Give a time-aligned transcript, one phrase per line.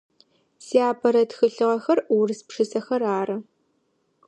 [0.65, 3.37] Сиапэрэ тхылъыгъэхэр урыс пшысэхэр ары.